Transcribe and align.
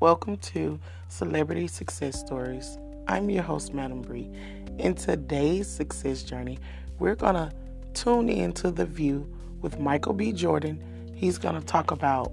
Welcome 0.00 0.36
to 0.36 0.78
Celebrity 1.08 1.66
Success 1.66 2.20
Stories. 2.20 2.78
I'm 3.08 3.28
your 3.30 3.42
host, 3.42 3.74
Madam 3.74 4.00
Bree. 4.00 4.30
In 4.78 4.94
today's 4.94 5.68
success 5.68 6.22
journey, 6.22 6.60
we're 7.00 7.16
going 7.16 7.34
to 7.34 7.52
tune 7.94 8.28
in 8.28 8.52
to 8.52 8.70
The 8.70 8.86
View 8.86 9.28
with 9.60 9.80
Michael 9.80 10.12
B. 10.12 10.32
Jordan. 10.32 10.80
He's 11.16 11.36
going 11.36 11.56
to 11.56 11.66
talk 11.66 11.90
about 11.90 12.32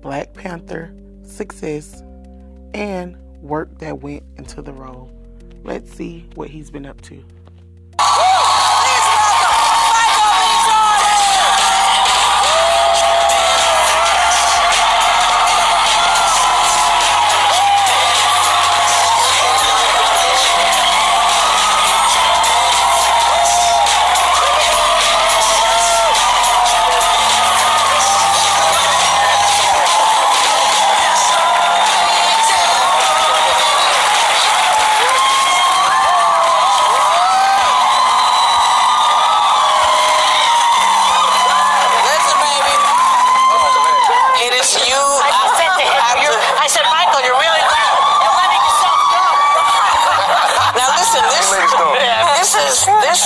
Black 0.00 0.34
Panther, 0.34 0.92
success, 1.22 2.02
and 2.74 3.16
work 3.40 3.78
that 3.78 4.00
went 4.00 4.24
into 4.36 4.60
the 4.60 4.72
role. 4.72 5.08
Let's 5.62 5.92
see 5.92 6.28
what 6.34 6.50
he's 6.50 6.68
been 6.68 6.84
up 6.84 7.00
to. 7.02 7.24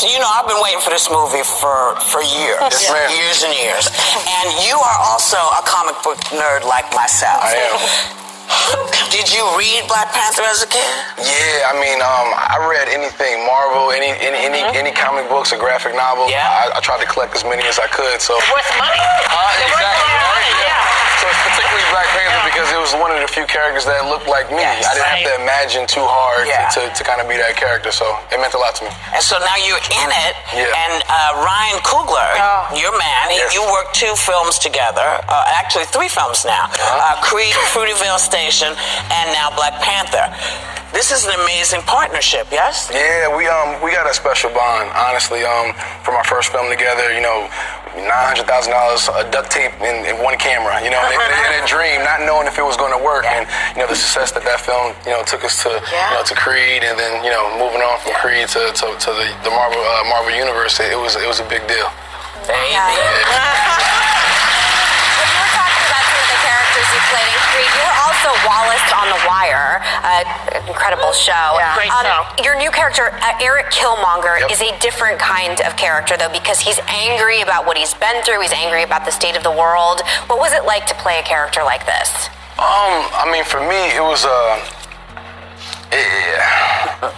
Is. 0.05 0.13
You 0.13 0.19
know, 0.23 0.31
I've 0.31 0.47
been 0.47 0.61
waiting 0.63 0.81
for 0.81 0.91
this 0.91 1.11
movie 1.11 1.43
for 1.45 1.95
for 2.11 2.23
years, 2.23 2.59
Yes, 2.63 2.87
ma'am. 2.91 3.11
years 3.15 3.39
and 3.43 3.53
years. 3.55 3.85
And 4.41 4.47
you 4.67 4.77
are 4.79 4.99
also 5.11 5.39
a 5.39 5.63
comic 5.67 5.97
book 6.07 6.19
nerd 6.35 6.65
like 6.65 6.87
myself. 6.95 7.43
I 7.43 7.55
am. 7.59 7.77
Did 9.13 9.29
you 9.29 9.45
read 9.61 9.85
Black 9.89 10.09
Panther 10.13 10.41
as 10.49 10.63
a 10.65 10.69
kid? 10.69 10.85
Yeah, 11.21 11.69
I 11.69 11.77
mean, 11.77 12.01
um, 12.01 12.29
I 12.33 12.57
read 12.65 12.89
anything 12.89 13.45
Marvel, 13.45 13.93
any 13.93 14.09
any 14.25 14.41
any, 14.41 14.61
any 14.73 14.93
comic 14.93 15.29
books 15.29 15.53
or 15.53 15.59
graphic 15.61 15.93
novel. 15.97 16.29
Yeah. 16.33 16.49
I, 16.49 16.77
I 16.77 16.81
tried 16.81 17.01
to 17.05 17.09
collect 17.09 17.37
as 17.37 17.45
many 17.45 17.65
as 17.69 17.77
I 17.79 17.89
could. 17.93 18.21
So. 18.25 18.37
Worth 18.37 18.73
money. 18.81 19.01
Uh, 19.29 19.53
They're 19.61 19.69
worth 19.69 19.85
a 19.85 20.01
lot 20.01 20.17
of 20.17 20.33
money, 20.33 20.49
exactly. 20.49 20.65
yeah. 20.65 21.21
So 21.21 21.25
it's 21.29 21.43
particularly 21.45 21.87
Black 21.93 22.09
Panther 22.17 22.28
because 22.59 22.75
it 22.75 22.83
was 22.83 22.91
one 22.99 23.15
of 23.15 23.23
the 23.23 23.31
few 23.31 23.47
characters 23.47 23.87
that 23.87 24.03
looked 24.11 24.27
like 24.27 24.51
me. 24.51 24.59
Yes. 24.59 24.83
I 24.83 24.99
didn't 24.99 25.07
have 25.15 25.27
to 25.31 25.35
imagine 25.47 25.87
too 25.87 26.03
hard 26.03 26.43
Yeah. 26.51 26.67
to, 26.75 26.91
to, 26.91 26.91
to 26.91 27.03
kind 27.07 27.23
of 27.23 27.31
be 27.31 27.39
that 27.39 27.55
character. 27.55 27.95
So 27.95 28.03
it 28.35 28.43
meant 28.43 28.51
a 28.51 28.59
lot 28.59 28.75
to 28.83 28.91
me. 28.91 28.91
And 29.15 29.23
so 29.23 29.39
now 29.39 29.55
you're 29.63 29.79
in 29.79 30.09
it, 30.27 30.35
Yeah. 30.51 30.67
and 30.75 31.07
uh, 31.07 31.39
Ryan 31.39 31.79
Coogler, 31.87 32.18
worked 33.79 33.95
two 33.95 34.15
films 34.17 34.59
together, 34.59 35.07
uh, 35.29 35.45
actually 35.55 35.87
three 35.87 36.09
films 36.09 36.45
now, 36.45 36.67
uh, 36.67 37.15
Creed, 37.23 37.55
Fruitvale 37.71 38.19
Station, 38.19 38.75
and 38.75 39.27
now 39.31 39.55
Black 39.55 39.79
Panther. 39.79 40.27
This 40.91 41.13
is 41.13 41.27
an 41.27 41.39
amazing 41.45 41.83
partnership, 41.83 42.49
yes? 42.51 42.91
Yeah, 42.91 43.31
we 43.37 43.47
um 43.47 43.79
we 43.85 43.93
got 43.93 44.09
a 44.11 44.15
special 44.15 44.51
bond, 44.51 44.91
honestly. 44.97 45.45
Um, 45.45 45.75
from 46.03 46.17
our 46.17 46.25
first 46.25 46.51
film 46.51 46.67
together, 46.73 47.13
you 47.13 47.21
know, 47.21 47.47
nine 47.95 48.27
hundred 48.35 48.49
thousand 48.49 48.73
dollars 48.73 49.07
a 49.15 49.23
duct 49.31 49.53
tape 49.53 49.77
in, 49.85 50.09
in 50.09 50.17
one 50.25 50.35
camera, 50.41 50.81
you 50.83 50.91
know, 50.91 50.99
in, 51.13 51.21
in, 51.21 51.63
a 51.63 51.67
dream, 51.69 52.03
not 52.03 52.25
knowing 52.25 52.49
if 52.49 52.59
it 52.59 52.65
was 52.65 52.81
going 52.81 52.97
to 52.97 53.03
work, 53.05 53.29
and 53.29 53.47
you 53.77 53.85
know 53.85 53.87
the 53.87 53.95
success 53.95 54.33
that 54.33 54.43
that 54.49 54.65
film, 54.65 54.97
you 55.05 55.13
know, 55.13 55.23
took 55.23 55.45
us 55.45 55.63
to, 55.63 55.71
you 55.71 56.15
know, 56.17 56.25
to 56.25 56.35
Creed, 56.35 56.83
and 56.83 56.99
then 56.99 57.23
you 57.23 57.31
know 57.31 57.47
moving 57.61 57.85
on 57.85 58.01
from 58.01 58.17
Creed 58.19 58.49
to 58.57 58.73
to, 58.73 58.87
to 58.97 59.11
the, 59.13 59.29
the 59.45 59.53
Marvel 59.53 59.79
uh, 59.79 60.09
Marvel 60.09 60.33
universe, 60.33 60.81
it, 60.81 60.97
was 60.97 61.15
it 61.15 61.29
was 61.29 61.39
a 61.39 61.49
big 61.53 61.63
deal. 61.69 61.93
When 65.19 65.27
you 65.29 65.39
were 65.43 65.53
talking 65.53 65.83
about 65.91 66.05
some 66.09 66.21
of 66.23 66.29
the 66.31 66.41
characters 66.47 66.87
you 66.95 67.01
played 67.11 67.27
in 67.29 67.39
Creed, 67.53 67.71
you 67.75 67.83
were 67.83 67.99
also 68.07 68.29
Wallace 68.47 68.87
on 68.95 69.07
The 69.11 69.21
Wire, 69.27 69.83
uh, 70.07 70.23
incredible 70.71 71.11
show. 71.13 71.59
Yeah. 71.59 71.75
Great 71.75 71.91
show. 71.91 72.23
Your 72.45 72.55
new 72.57 72.71
character, 72.71 73.11
uh, 73.21 73.35
Eric 73.43 73.67
Killmonger, 73.75 74.41
Yep. 74.41 74.51
is 74.51 74.63
a 74.63 74.71
different 74.79 75.19
kind 75.19 75.61
of 75.63 75.77
character, 75.77 76.17
though, 76.17 76.31
because 76.31 76.61
he's 76.61 76.79
angry 76.89 77.41
about 77.43 77.67
what 77.67 77.77
he's 77.77 77.95
been 77.95 78.23
through. 78.23 78.41
He's 78.41 78.53
angry 78.55 78.83
about 78.85 79.05
the 79.05 79.11
state 79.13 79.37
of 79.37 79.43
the 79.43 79.51
world. 79.53 80.03
What 80.29 80.39
was 80.39 80.53
it 80.53 80.65
like 80.65 80.87
to 80.87 80.95
play 80.95 81.19
a 81.19 81.23
character 81.23 81.63
like 81.65 81.85
this? 81.85 82.29
Um, 82.59 83.11
I 83.15 83.29
mean, 83.31 83.45
for 83.45 83.61
me, 83.61 83.91
it 83.95 84.03
was 84.03 84.25
uh, 84.25 84.59
yeah. 85.93 87.13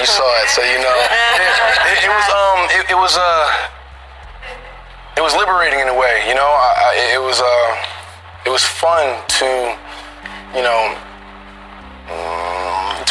You 0.00 0.06
saw 0.06 0.24
it, 0.42 0.48
so 0.48 0.62
you 0.62 0.78
know. 0.82 0.90
It, 1.34 2.00
it- 2.00 2.04
it 2.04 2.10
was 2.10 2.28
um, 2.30 2.58
it, 2.70 2.90
it 2.90 2.96
was 2.96 3.16
uh, 3.16 3.22
it 3.22 3.73
was 5.24 5.34
liberating 5.36 5.80
in 5.80 5.88
a 5.88 5.96
way. 5.96 6.20
You 6.28 6.34
know, 6.34 6.44
I, 6.44 6.70
I, 6.76 7.14
it 7.16 7.20
was 7.20 7.40
uh, 7.40 7.70
it 8.44 8.50
was 8.50 8.62
fun 8.62 9.16
to, 9.40 9.48
you 10.54 10.60
know. 10.60 11.13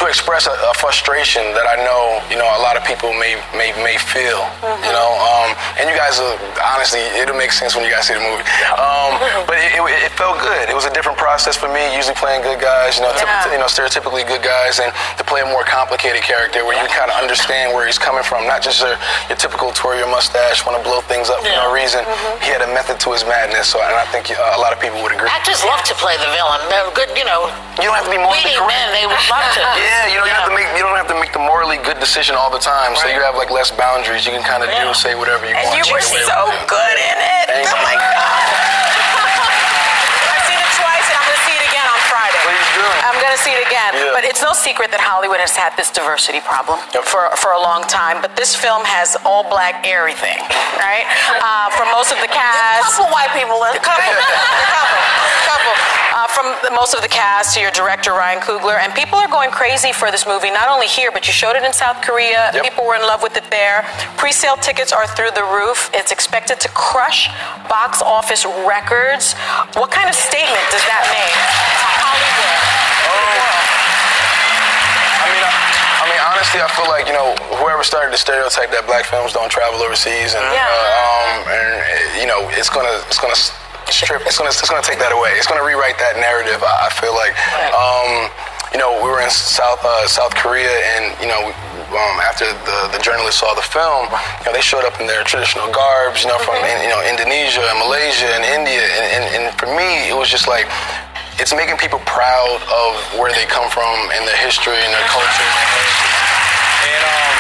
To 0.04 0.10
express 0.12 0.52
a, 0.52 0.52
a 0.52 0.76
frustration 0.76 1.56
that 1.56 1.64
I 1.64 1.80
know, 1.80 2.20
you 2.28 2.36
know, 2.36 2.44
a 2.44 2.60
lot 2.60 2.76
of 2.76 2.84
people 2.84 3.16
may 3.16 3.40
may 3.56 3.72
may 3.80 3.96
feel, 3.96 4.44
you 4.84 4.92
know, 4.92 5.10
um, 5.16 5.56
and 5.80 5.88
you 5.88 5.96
guys, 5.96 6.20
are, 6.20 6.36
honestly, 6.60 7.00
it'll 7.16 7.40
make 7.40 7.56
sense 7.56 7.72
when 7.72 7.88
you 7.88 7.92
guys 7.96 8.12
see 8.12 8.12
the 8.12 8.20
movie. 8.20 8.44
Um, 8.76 9.16
but 9.48 9.56
it, 9.64 9.72
it, 9.80 10.12
it 10.12 10.12
felt 10.20 10.44
good. 10.44 10.68
It 10.68 10.76
was 10.76 10.84
a 10.84 10.92
different 10.92 11.16
process 11.16 11.56
for 11.56 11.72
me. 11.72 11.80
Usually 11.96 12.20
playing 12.20 12.44
good 12.44 12.60
guys, 12.60 13.00
you 13.00 13.08
know, 13.08 13.16
typ- 13.16 13.32
Yeah. 13.32 13.56
you 13.56 13.60
know, 13.64 13.72
stereotypically 13.72 14.28
good 14.28 14.44
guys, 14.44 14.84
and 14.84 14.92
to 15.16 15.24
play 15.24 15.40
a 15.40 15.48
more 15.48 15.64
complicated 15.64 16.20
character 16.20 16.68
where 16.68 16.76
you 16.76 16.84
kind 16.92 17.08
of 17.08 17.16
understand 17.24 17.72
where 17.72 17.88
he's 17.88 17.96
coming 18.02 18.28
from, 18.28 18.44
not 18.44 18.60
just 18.60 18.84
your, 18.84 19.00
your 19.32 19.40
typical 19.40 19.72
twirl 19.72 19.96
your 19.96 20.12
mustache, 20.12 20.68
want 20.68 20.76
to 20.76 20.84
blow 20.84 21.00
things 21.08 21.32
up 21.32 21.40
for 21.48 21.54
no 21.56 21.72
reason. 21.72 22.04
Mm-hmm. 22.04 22.44
He 22.44 22.52
had 22.52 22.60
a 22.60 22.68
method 22.76 23.00
to 23.08 23.16
his 23.16 23.24
madness, 23.24 23.72
so 23.72 23.80
and 23.80 23.96
I 23.96 24.04
think 24.12 24.36
uh, 24.36 24.36
a 24.36 24.60
lot 24.60 24.76
of 24.76 24.84
people 24.84 25.00
would 25.00 25.16
agree. 25.16 25.32
Actors 25.32 25.64
love 25.64 25.80
to 25.88 25.96
play 25.96 26.20
the 26.20 26.28
villain. 26.36 26.60
They're 26.68 26.92
good, 26.92 27.08
you 27.16 27.24
know. 27.24 27.48
You 27.80 27.88
don't 27.88 27.96
have 27.96 28.06
to 28.06 28.12
be 28.12 28.20
Leading 28.20 28.60
correct. 28.60 28.70
men, 28.70 28.88
they 28.94 29.08
would 29.08 29.24
love 29.32 29.48
to. 29.56 29.62
Yeah, 29.64 29.80
you 30.12 30.18
know, 30.20 30.26
you, 30.26 30.34
have 30.34 30.48
to 30.50 30.56
make, 30.56 30.68
you 30.76 30.84
don't 30.84 30.96
have 30.98 31.08
to 31.10 31.18
make 31.20 31.32
the 31.34 31.40
morally 31.44 31.78
good 31.82 32.00
decision 32.00 32.36
all 32.36 32.50
the 32.52 32.60
time, 32.62 32.96
so 32.96 33.08
you 33.08 33.20
have 33.22 33.36
like 33.36 33.50
less 33.52 33.72
boundaries. 33.72 34.26
You 34.26 34.32
can 34.34 34.44
kind 34.44 34.64
of 34.64 34.70
do, 34.70 34.94
say 34.94 35.16
whatever 35.16 35.46
you 35.48 35.54
And 35.56 35.64
want. 35.70 35.78
you 35.80 35.86
were 35.94 36.02
so 36.02 36.18
it. 36.52 36.68
good 36.70 36.98
in 37.00 37.18
it. 37.20 37.46
Thank 37.54 37.68
Oh 37.70 37.80
my 37.86 37.96
God. 37.96 38.44
I've 40.34 40.46
seen 40.50 40.60
it 40.60 40.72
twice, 40.78 41.06
and 41.10 41.16
I'm 41.20 41.26
going 41.28 41.38
to 41.40 41.46
see 41.46 41.56
it 41.58 41.66
again 41.70 41.88
on 41.88 42.00
Friday. 42.10 42.40
Please 42.44 42.68
do. 42.76 42.86
I'm 43.06 43.18
going 43.22 43.36
to 43.36 43.42
see 43.42 43.54
it 43.54 43.64
again. 43.66 43.92
Yeah. 43.94 44.12
But 44.16 44.24
it's 44.26 44.42
no 44.42 44.54
secret 44.54 44.90
that 44.92 45.02
Hollywood 45.04 45.40
has 45.44 45.54
had 45.56 45.76
this 45.78 45.92
diversity 45.94 46.42
problem 46.42 46.80
Yep. 46.94 47.06
for, 47.06 47.30
for 47.38 47.54
a 47.54 47.62
long 47.62 47.84
time. 47.86 48.20
But 48.22 48.36
this 48.36 48.56
film 48.56 48.82
has 48.86 49.16
all 49.28 49.46
black 49.48 49.86
everything, 49.86 50.40
right? 50.82 51.06
Uh, 51.40 51.70
from 51.78 51.92
most 51.94 52.10
of 52.12 52.20
the 52.24 52.30
A 52.30 52.34
cast. 52.34 52.84
couple 52.98 53.12
white 53.14 53.32
people. 53.38 53.56
A 53.62 53.72
a 53.78 53.82
couple, 53.84 54.14
a 54.14 54.68
couple. 54.74 54.98
From 56.34 56.50
the, 56.66 56.72
most 56.74 56.96
of 56.98 57.02
the 57.06 57.08
cast 57.08 57.54
to 57.54 57.62
your 57.62 57.70
director 57.72 58.10
Ryan 58.12 58.42
Coogler, 58.42 58.82
and 58.82 58.90
people 58.98 59.20
are 59.22 59.30
going 59.30 59.52
crazy 59.52 59.94
for 59.94 60.10
this 60.10 60.26
movie. 60.26 60.50
Not 60.50 60.68
only 60.68 60.88
here, 60.88 61.12
but 61.12 61.28
you 61.28 61.34
showed 61.34 61.56
it 61.56 61.62
in 61.64 61.72
South 61.74 62.02
Korea. 62.02 62.50
Yep. 62.54 62.64
People 62.64 62.86
were 62.90 62.96
in 62.96 63.06
love 63.06 63.22
with 63.22 63.38
it 63.38 63.46
there. 63.52 63.86
Pre-sale 64.18 64.58
tickets 64.58 64.92
are 64.92 65.06
through 65.06 65.30
the 65.38 65.44
roof. 65.46 65.92
It's 65.94 66.12
expected 66.12 66.60
to 66.62 66.70
crush 66.74 67.30
box 67.70 68.02
office 68.02 68.46
records. 68.66 69.34
What 69.78 69.92
kind 69.94 70.10
of 70.10 70.16
statement 70.18 70.66
does 70.74 70.82
that 70.90 71.06
make 71.14 71.38
to 71.38 71.88
Hollywood? 72.02 72.58
I 75.22 75.28
mean, 75.30 75.44
I, 75.46 75.54
I 76.02 76.06
mean, 76.10 76.22
honestly, 76.34 76.60
I 76.66 76.68
feel 76.74 76.90
like 76.90 77.06
you 77.06 77.14
know 77.14 77.38
whoever 77.62 77.84
started 77.86 78.12
the 78.12 78.18
stereotype 78.18 78.74
that 78.74 78.90
black 78.90 79.06
films 79.06 79.34
don't 79.38 79.50
travel 79.54 79.80
overseas, 79.86 80.34
and 80.34 80.44
Yeah. 80.50 80.66
uh, 80.66 80.82
um, 81.30 81.38
and 81.46 82.20
you 82.20 82.26
know, 82.28 82.50
it's 82.58 82.70
gonna 82.74 83.06
it's 83.08 83.22
gonna 83.22 83.38
strip, 83.94 84.26
it's 84.26 84.38
gonna 84.38 84.50
it's 84.50 84.70
gonna 84.70 84.82
take 84.82 85.00
that 85.00 85.14
away. 85.14 85.38
It's 85.38 85.48
gonna 85.48 85.64
rewrite 85.64 86.02
that 86.02 86.18
narrative. 86.18 86.62
I, 86.66 86.88
I 86.88 86.90
feel 86.98 87.14
like. 87.14 87.38
Um, 87.78 88.34
you 88.74 88.82
know, 88.82 88.98
we 88.98 89.06
were 89.06 89.22
in 89.22 89.30
South 89.30 89.86
uh, 89.86 90.10
South 90.10 90.34
Korea, 90.34 90.74
and 90.98 91.14
you 91.22 91.30
know, 91.30 91.54
um, 91.94 92.18
after 92.26 92.50
the, 92.66 92.90
the 92.90 92.98
journalists 93.06 93.38
saw 93.38 93.54
the 93.54 93.62
film, 93.62 94.10
you 94.42 94.50
know, 94.50 94.54
they 94.54 94.66
showed 94.66 94.82
up 94.82 94.98
in 94.98 95.06
their 95.06 95.22
traditional 95.22 95.70
garbs, 95.70 96.26
you 96.26 96.30
know, 96.34 96.42
from 96.42 96.58
you 96.82 96.90
know 96.90 96.98
Indonesia 97.06 97.62
and 97.62 97.78
Malaysia 97.78 98.26
and 98.34 98.42
India, 98.42 98.82
and, 98.82 99.06
and, 99.14 99.26
and 99.38 99.44
for 99.62 99.70
me, 99.78 100.10
it 100.10 100.18
was 100.18 100.26
just 100.26 100.50
like 100.50 100.66
it's 101.38 101.54
making 101.54 101.78
people 101.78 102.02
proud 102.10 102.66
of 102.66 102.98
where 103.22 103.30
they 103.30 103.46
come 103.46 103.70
from 103.70 104.10
and 104.10 104.26
their 104.26 104.42
history 104.42 104.74
and 104.74 104.90
their 104.90 105.08
culture. 105.14 105.50
And 106.90 107.04
um, 107.06 107.34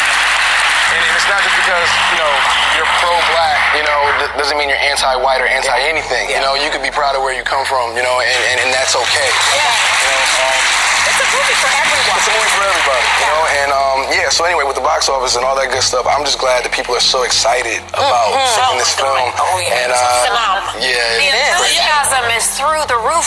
and 0.93 1.01
it's 1.17 1.29
not 1.33 1.41
just 1.41 1.57
because 1.73 1.89
you 2.13 2.21
know 2.21 2.33
you're 2.77 2.89
pro-black, 3.01 3.57
you 3.73 3.81
know, 3.85 3.99
th- 4.21 4.33
doesn't 4.37 4.57
mean 4.61 4.69
you're 4.69 4.81
anti-white 4.85 5.41
or 5.41 5.49
anti-anything. 5.49 6.29
You 6.29 6.37
know, 6.41 6.53
you 6.53 6.69
could 6.69 6.85
be 6.85 6.93
proud 6.93 7.17
of 7.17 7.21
where 7.25 7.33
you 7.33 7.41
come 7.41 7.65
from, 7.65 7.97
you 7.97 8.01
know, 8.05 8.21
and, 8.21 8.41
and, 8.53 8.57
and 8.65 8.69
that's 8.73 8.93
okay. 8.97 9.29
Yeah. 9.53 9.61
You 10.05 10.09
know, 10.13 10.21
um, 10.45 10.61
It's 11.09 11.21
a 11.21 11.27
movie 11.33 11.57
for 11.57 11.69
everyone. 11.73 12.17
it's 12.17 12.29
a 12.29 12.33
movie 12.33 12.53
for 12.53 12.65
everybody, 12.65 13.05
you 13.21 13.29
know. 13.29 13.41
And 13.61 13.69
um, 13.73 13.99
yeah, 14.13 14.29
so 14.29 14.45
anyway, 14.45 14.65
with 14.69 14.77
the 14.77 14.85
box 14.85 15.09
office 15.09 15.33
and 15.37 15.41
all 15.45 15.57
that 15.57 15.69
good 15.73 15.81
stuff, 15.85 16.05
I'm 16.05 16.21
just 16.25 16.37
glad 16.37 16.61
that 16.65 16.73
people 16.73 16.93
are 16.93 17.01
so 17.01 17.25
excited 17.25 17.81
about 17.93 18.33
seeing 18.53 18.77
this 18.77 18.93
Oh, 18.97 19.02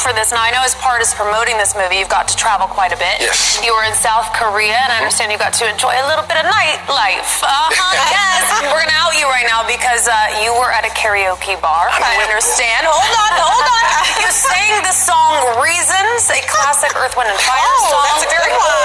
for 0.06 0.14
this. 0.14 0.30
Now, 0.30 0.38
I 0.46 0.54
know 0.54 0.62
as 0.62 0.78
part 0.78 1.02
of 1.02 1.10
promoting 1.18 1.58
this 1.58 1.74
movie, 1.74 1.98
you've 1.98 2.12
got 2.12 2.30
to 2.30 2.38
travel 2.38 2.70
quite 2.70 2.94
a 2.94 2.98
bit. 3.02 3.18
Yes. 3.18 3.58
You 3.58 3.74
were 3.74 3.82
in 3.82 3.90
South 3.90 4.30
Korea, 4.38 4.78
and 4.86 4.94
I 4.94 5.02
understand 5.02 5.34
you 5.34 5.38
got 5.42 5.50
to 5.58 5.66
enjoy 5.66 5.90
a 5.98 6.06
little 6.06 6.22
bit 6.30 6.38
of 6.38 6.46
nightlife. 6.46 7.42
Uh-huh, 7.42 7.74
yes. 8.14 8.46
We're 8.70 8.86
going 8.86 8.94
to 8.94 9.00
out 9.02 9.18
you 9.18 9.26
right 9.26 9.50
now 9.50 9.66
because 9.66 10.06
uh, 10.06 10.14
you 10.46 10.54
were 10.54 10.70
at 10.70 10.86
a 10.86 10.92
karaoke 10.94 11.58
bar. 11.58 11.90
I 11.90 12.22
understand. 12.22 12.86
Hold 12.86 13.02
on, 13.18 13.32
hold 13.34 13.66
on. 13.66 13.82
You 14.22 14.30
sang 14.32 14.82
the 14.86 14.94
song 14.94 15.58
Reasons, 15.62 16.30
a 16.30 16.40
classic 16.46 16.94
Earth, 16.94 17.14
Wind, 17.18 17.30
and 17.30 17.38
Fire 17.42 17.58
Oh, 17.58 17.90
song. 17.90 18.06
that's 18.06 18.26
a 18.26 18.30
Very 18.30 18.50
cool 18.54 18.75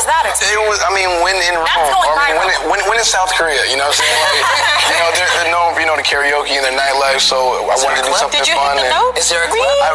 was 0.00 0.08
that? 0.08 0.24
It 0.32 0.56
was, 0.64 0.80
I 0.80 0.88
mean, 0.96 1.08
when 1.20 1.36
in 1.44 1.52
Rome, 1.60 1.68
That's 1.68 1.92
going 1.92 2.08
or 2.08 2.16
I 2.16 2.32
mean, 2.32 2.40
when, 2.40 2.48
viral. 2.48 2.64
in- 2.64 2.64
when, 2.72 2.80
when 2.88 2.96
in 2.96 3.04
South 3.04 3.28
Korea, 3.36 3.60
you 3.68 3.76
know 3.76 3.84
what 3.92 4.00
I'm 4.00 4.00
saying? 4.00 4.16
Like, 4.24 4.88
you 4.88 4.96
know, 4.96 5.08
they're, 5.12 5.32
they're 5.36 5.52
known 5.52 5.76
for, 5.76 5.80
you 5.84 5.88
know, 5.88 5.96
the 6.00 6.06
karaoke 6.06 6.56
and 6.56 6.64
their 6.64 6.72
nightlife, 6.72 7.20
so 7.20 7.60
I 7.68 7.76
wanted 7.84 8.00
to 8.00 8.08
do 8.08 8.16
something 8.16 8.40
Did 8.40 8.48
you 8.48 8.56
fun. 8.56 8.80
hit 8.80 8.88
the 8.88 8.96
and- 8.96 8.96
note? 8.96 9.20
Is 9.20 9.28
there 9.28 9.44
a 9.44 9.50
clip? 9.52 9.60
I 9.60 9.92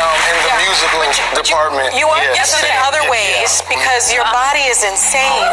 um, 0.00 0.16
in 0.30 0.36
the 0.46 0.52
musical 0.66 1.02
department. 1.36 1.94
You 1.94 2.08
are 2.08 2.20
Yeah. 2.22 2.34
gifted 2.38 2.64
in 2.68 2.76
other 2.88 3.02
ways 3.10 3.62
because 3.68 4.12
your 4.12 4.24
body 4.32 4.64
is 4.70 4.82
insane. 4.84 5.44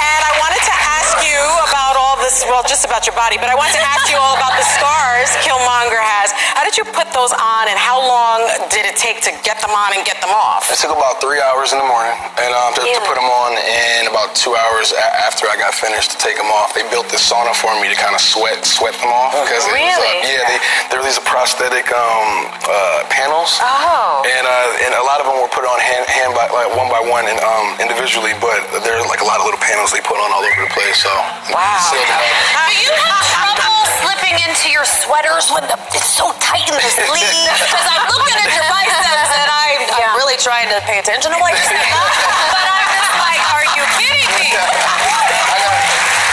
And 0.00 0.20
I 0.26 0.32
wanted 0.42 0.62
to 0.66 0.74
ask 0.98 1.14
you 1.24 1.40
about 1.68 1.94
all 1.96 2.16
this, 2.18 2.44
well, 2.48 2.62
just 2.66 2.84
about 2.84 3.06
your 3.06 3.14
body, 3.16 3.36
but 3.38 3.48
I 3.50 3.54
wanted 3.54 3.74
to 3.78 3.84
ask 3.94 4.08
you 4.10 4.16
all 4.18 4.34
about 4.36 4.54
the 4.56 4.64
scars 4.64 5.11
did 8.82 8.90
it 8.90 8.98
take 8.98 9.22
to 9.22 9.30
get 9.46 9.62
them 9.62 9.70
on 9.70 9.94
and 9.94 10.02
get 10.02 10.18
them 10.18 10.34
off? 10.34 10.66
It 10.66 10.78
took 10.82 10.90
about 10.90 11.22
three 11.22 11.38
hours 11.38 11.70
in 11.70 11.78
the 11.78 11.86
morning, 11.86 12.18
and 12.42 12.50
um, 12.50 12.74
to, 12.74 12.82
to 12.82 13.00
put 13.06 13.14
them 13.14 13.30
on, 13.30 13.54
and 13.54 14.10
about 14.10 14.34
two 14.34 14.58
hours 14.58 14.90
a- 14.90 15.14
after 15.22 15.46
I 15.46 15.54
got 15.54 15.70
finished 15.70 16.10
to 16.12 16.18
take 16.18 16.34
them 16.34 16.50
off. 16.50 16.74
They 16.74 16.82
built 16.90 17.06
this 17.06 17.22
sauna 17.22 17.54
for 17.54 17.70
me 17.78 17.86
to 17.86 17.94
kind 17.94 18.10
of 18.18 18.20
sweat 18.20 18.66
sweat 18.66 18.98
them 18.98 19.14
off 19.14 19.38
because 19.38 19.62
it 19.70 19.70
was, 19.70 19.78
uh, 19.78 19.86
Really? 20.02 20.14
yeah, 20.26 20.42
they 20.50 20.58
they're 20.90 21.06
these 21.06 21.22
prosthetic 21.22 21.86
um, 21.94 22.50
uh, 22.66 23.06
panels, 23.06 23.62
Oh. 23.62 24.26
and 24.26 24.44
uh, 24.50 24.84
and 24.84 24.92
a 24.98 25.04
lot 25.06 25.22
of 25.22 25.30
them 25.30 25.38
were 25.38 25.52
put 25.54 25.62
on 25.62 25.78
hand, 25.78 26.02
hand 26.10 26.34
by 26.34 26.50
like 26.50 26.74
one 26.74 26.90
by 26.90 26.98
one 27.06 27.30
and 27.30 27.38
um, 27.38 27.78
individually, 27.78 28.34
but 28.42 28.58
there's 28.82 29.06
like 29.06 29.22
a 29.22 29.28
lot 29.30 29.38
of 29.38 29.46
little 29.46 29.62
panels 29.62 29.94
they 29.94 30.02
put 30.02 30.18
on 30.18 30.28
all 30.34 30.42
over 30.42 30.60
the 30.66 30.72
place. 30.74 30.98
So 31.06 31.12
Wow. 31.54 31.78
them. 31.86 32.02
Do 32.66 32.74
you 32.82 32.90
have 32.98 33.22
trouble 33.30 33.71
slipping 34.02 34.36
into 34.44 34.68
your 34.74 34.84
sweaters 34.84 35.48
when 35.54 35.64
the, 35.70 35.76
it's 35.94 36.10
so 36.10 36.34
tight 36.42 36.66
in 36.68 36.74
the 36.76 36.90
sleeves? 36.90 37.46
Because 37.62 37.86
I'm 37.88 38.04
looking 38.10 38.36
at 38.42 38.50
your 38.52 38.66
biceps 38.68 39.30
and 39.32 39.48
I'm, 39.48 39.80
I'm 39.96 40.12
really 40.18 40.36
trying 40.38 40.68
to 40.74 40.78
pay 40.84 40.98
attention 40.98 41.30
to 41.32 41.38
what 41.40 41.54
you're 41.54 41.64
saying. 41.70 41.92
But 41.94 42.66
I'm 42.66 42.88
just 42.92 43.14
like, 43.22 43.42
are 43.54 43.66
you 43.78 43.82
kidding 43.96 44.30
me? 44.42 44.48
I 45.54 45.58
got, 45.62 45.76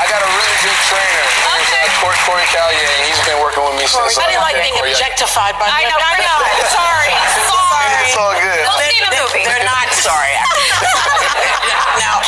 I 0.02 0.06
got 0.10 0.22
a 0.26 0.30
really 0.36 0.58
good 0.66 0.80
trainer. 0.90 1.24
His 1.30 1.38
name's, 1.46 1.70
Okay. 1.70 1.86
uh, 1.86 2.02
Corey, 2.04 2.20
Corey 2.28 2.48
Calliet, 2.52 2.90
and 3.00 3.02
he's 3.08 3.22
been 3.28 3.40
working 3.44 3.64
with 3.64 3.76
me 3.80 3.86
since. 3.88 4.18
I 4.20 4.26
didn't 4.32 4.44
like 4.44 4.58
uh, 4.60 4.64
being 4.66 4.76
Corey- 4.80 4.92
objectified 4.96 5.56
by 5.62 5.68
I 5.70 5.86
men. 5.88 5.94
know. 5.94 6.00
I 6.02 6.16
know. 6.20 6.40
Sorry. 6.80 7.12
Sorry. 7.48 7.92
It's 8.08 8.18
all 8.20 8.34
good. 8.36 8.60
Go 8.68 8.74
see 8.84 9.00
the 9.04 9.12
movie. 9.16 9.44
They're 9.48 9.64
not 9.68 9.88
sorry. 9.96 10.34
now, 12.00 12.19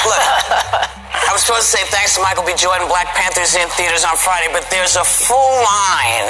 to 1.62 1.68
say 1.68 1.86
thanks 1.94 2.18
to 2.18 2.22
Michael 2.26 2.42
B. 2.42 2.58
Jordan. 2.58 2.88
Black 2.90 3.14
Panther's 3.14 3.54
in 3.54 3.70
theaters 3.78 4.02
on 4.04 4.18
Friday, 4.18 4.50
but 4.50 4.66
there's 4.74 4.98
a 4.98 5.06
full 5.06 5.54
line. 5.62 6.30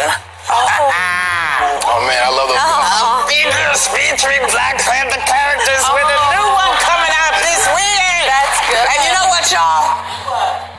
Oh, 0.51 0.59
oh 1.87 1.99
man, 2.03 2.19
I 2.19 2.31
love 2.35 2.51
those. 2.51 2.59
Of 2.59 3.31
features 3.31 3.87
featuring 3.95 4.43
Black 4.51 4.75
Panther 4.83 5.23
characters 5.23 5.83
with 5.95 6.03
a 6.03 6.19
new 6.35 6.47
one 6.51 6.73
coming 6.83 7.13
out 7.15 7.39
this 7.39 7.63
week. 7.71 8.27
That's 8.27 8.59
good. 8.67 8.85
And 8.91 8.99
you 9.07 9.11
know 9.15 9.27
what, 9.31 9.47
y'all? 9.47 10.70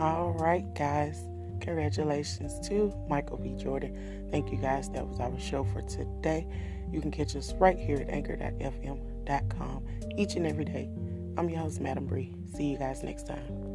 All 0.00 0.32
right, 0.32 0.64
guys. 0.74 1.22
Congratulations 1.60 2.66
to 2.68 2.92
Michael 3.08 3.38
B. 3.38 3.54
Jordan. 3.56 4.28
Thank 4.30 4.52
you, 4.52 4.58
guys. 4.58 4.90
That 4.90 5.06
was 5.06 5.20
our 5.20 5.38
show 5.38 5.64
for 5.64 5.82
today. 5.82 6.46
You 6.92 7.00
can 7.00 7.10
catch 7.10 7.34
us 7.36 7.54
right 7.54 7.78
here 7.78 7.98
at 7.98 8.10
anchor.fm.com 8.10 9.86
each 10.16 10.34
and 10.34 10.46
every 10.46 10.64
day. 10.64 10.90
I'm 11.36 11.48
your 11.48 11.60
host, 11.60 11.80
Madam 11.80 12.06
Bree. 12.06 12.34
See 12.54 12.70
you 12.70 12.78
guys 12.78 13.02
next 13.02 13.26
time. 13.26 13.73